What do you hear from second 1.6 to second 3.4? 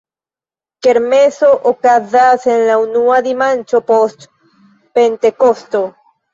okazas en la unua